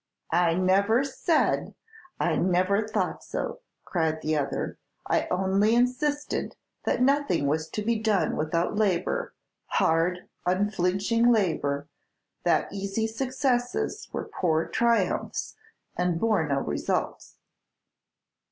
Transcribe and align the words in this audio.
"I 0.33 0.55
never 0.55 1.03
said, 1.03 1.75
I 2.19 2.35
never 2.35 2.87
thought 2.87 3.23
so," 3.23 3.59
cried 3.85 4.23
the 4.23 4.35
other; 4.35 4.79
"I 5.05 5.27
only 5.29 5.75
insisted 5.75 6.55
that 6.85 7.03
nothing 7.03 7.45
was 7.45 7.69
to 7.69 7.83
be 7.83 7.99
done 7.99 8.35
without 8.35 8.75
labor, 8.75 9.35
hard, 9.67 10.27
unflinching 10.43 11.31
labor; 11.31 11.87
that 12.43 12.73
easy 12.73 13.05
successes 13.05 14.09
were 14.11 14.25
poor 14.25 14.65
triumphs, 14.65 15.55
and 15.95 16.19
bore 16.19 16.47
no 16.47 16.61
results." 16.61 17.35